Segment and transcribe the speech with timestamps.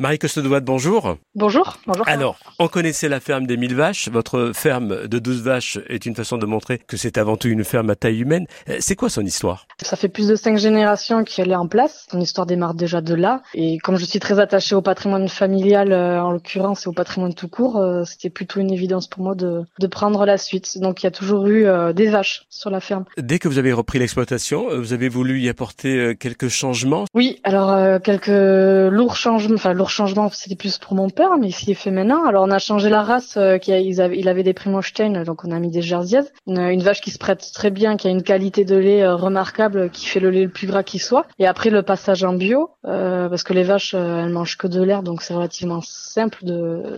[0.00, 1.16] Marie Costedouade, bonjour.
[1.34, 1.76] Bonjour.
[1.84, 2.06] Bonjour.
[2.06, 4.08] Alors, on connaissait la ferme des 1000 vaches.
[4.08, 7.64] Votre ferme de 12 vaches est une façon de montrer que c'est avant tout une
[7.64, 8.46] ferme à taille humaine.
[8.68, 9.66] Euh, c'est quoi son histoire?
[9.82, 12.06] Ça fait plus de cinq générations qu'elle est en place.
[12.12, 13.42] Son histoire démarre déjà de là.
[13.54, 17.34] Et comme je suis très attachée au patrimoine familial, euh, en l'occurrence, et au patrimoine
[17.34, 20.78] tout court, euh, c'était plutôt une évidence pour moi de, de prendre la suite.
[20.78, 23.04] Donc, il y a toujours eu des vaches sur la ferme.
[23.16, 27.04] Dès que vous avez repris l'exploitation, vous avez voulu y apporter quelques changements?
[27.14, 31.70] Oui, alors quelques lourds changements, enfin lourds changement, c'était plus pour mon père, mais il
[31.70, 32.26] est fait maintenant.
[32.26, 35.50] Alors on a changé la race, euh, qui a, il avait des Primostein, donc on
[35.50, 36.30] a mis des Jerseys.
[36.46, 39.14] Une, une, vache qui se prête très bien, qui a une qualité de lait euh,
[39.16, 41.26] remarquable, qui fait le lait le plus gras qui soit.
[41.38, 44.66] Et après le passage en bio, euh, parce que les vaches, euh, elles mangent que
[44.66, 46.38] de l'air, donc c'est relativement simple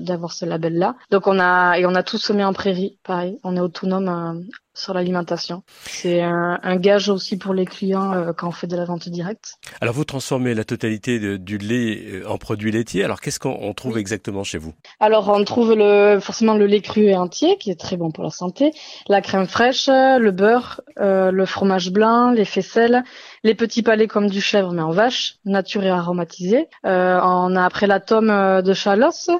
[0.01, 0.97] d'avoir ce label-là.
[1.11, 3.39] Donc on a et on a tout semé en prairie, pareil.
[3.45, 5.63] On est autonome sur l'alimentation.
[5.83, 9.09] C'est un, un, gage aussi pour les clients euh, quand on fait de la vente
[9.09, 9.55] directe.
[9.81, 13.03] Alors vous transformez la totalité de, du lait euh, en produits laitiers.
[13.03, 14.73] Alors qu'est-ce qu'on trouve exactement chez vous?
[15.01, 18.23] Alors on trouve le, forcément le lait cru et entier qui est très bon pour
[18.23, 18.73] la santé,
[19.09, 23.03] la crème fraîche, le beurre, euh, le fromage blanc, les faisselles,
[23.43, 26.69] les petits palais comme du chèvre mais en vache, nature et aromatisé.
[26.87, 29.31] Euh, on a après la tome de Chalos,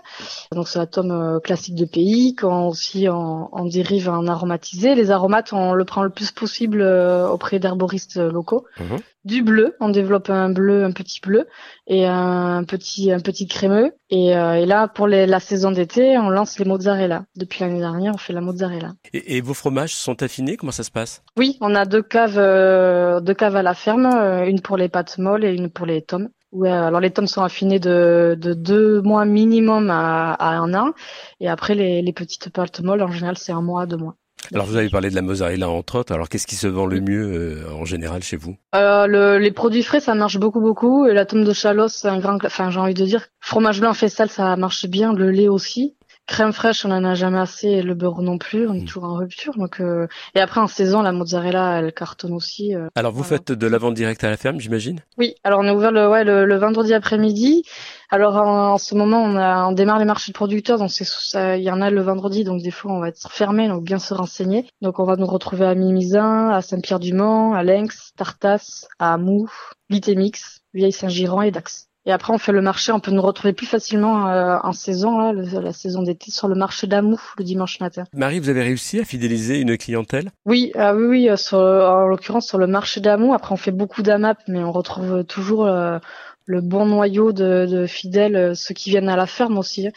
[0.53, 4.95] donc c'est la tome classique de pays, qu'on aussi on, on dérive en aromatisé.
[4.95, 8.65] Les aromates on le prend le plus possible euh, auprès d'herboristes locaux.
[8.79, 8.99] Mhm.
[9.25, 11.47] Du bleu, on développe un bleu, un petit bleu
[11.87, 13.93] et un petit un petit crémeux.
[14.09, 17.25] Et, euh, là, pour la saison d'été, on lance les mozzarella.
[17.37, 18.95] Depuis l'année dernière, on fait la mozzarella.
[19.13, 20.57] Et, vos fromages sont affinés?
[20.57, 21.23] Comment ça se passe?
[21.37, 24.07] Oui, on a deux caves, euh, deux caves à la ferme,
[24.47, 26.31] une pour les pâtes molles et une pour les tomes.
[26.53, 30.91] Ouais, alors les tomes sont affinés de, de deux mois minimum à, à un an,
[31.39, 34.17] et après les, les petites pâtes molles en général c'est un mois à deux mois.
[34.53, 36.13] Alors vous avez parlé de la mozzarella entre autres.
[36.13, 38.57] Alors qu'est-ce qui se vend le mieux euh, en général chez vous?
[38.75, 41.07] Euh, le, Les produits frais ça marche beaucoup beaucoup.
[41.07, 44.29] Et la tome de chalos un grand, enfin j'ai envie de dire, fromage blanc festal
[44.29, 45.97] ça marche bien, le lait aussi.
[46.31, 48.85] Crème fraîche, on en a jamais assez, et le beurre non plus, on est mm.
[48.85, 49.53] toujours en rupture.
[49.57, 50.07] Donc, euh...
[50.37, 52.73] et après en saison, la mozzarella, elle cartonne aussi.
[52.77, 55.01] Euh, alors vous faites de la vente directe à la ferme, j'imagine?
[55.19, 55.35] Oui.
[55.43, 57.65] Alors on est ouvert le, ouais, le, vendredi après-midi.
[58.11, 61.71] Alors en, ce moment, on, a, on démarre les marchés de producteurs, donc il y
[61.73, 64.67] en a le vendredi, donc des fois on va être fermé, donc bien se renseigner.
[64.83, 69.51] Donc on va nous retrouver à Mimizan, à Saint-Pierre-du-Mont, à Lynx, Tartas, à Amou,
[69.89, 71.90] Litémix, Vieille Saint-Giron et Dax.
[72.07, 75.33] Et après, on fait le marché, on peut nous retrouver plus facilement euh, en saison,
[75.33, 78.05] la saison d'été, sur le marché d'Amou le dimanche matin.
[78.15, 80.31] Marie, vous avez réussi à fidéliser une clientèle?
[80.47, 83.35] Oui, ah oui, oui, euh, sur, en l'occurrence sur le marché d'Amou.
[83.35, 85.99] Après, on fait beaucoup d'AMAP, mais on retrouve toujours euh,
[86.47, 89.89] le bon noyau de, de, fidèles, ceux qui viennent à la ferme aussi.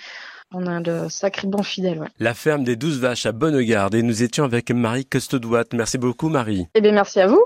[0.53, 1.99] On a de sacrés bons fidèles.
[1.99, 2.07] Ouais.
[2.19, 5.63] La ferme des douze vaches à Bonnegarde et nous étions avec Marie Costedouat.
[5.73, 6.67] Merci beaucoup Marie.
[6.75, 7.43] Eh bien merci à vous.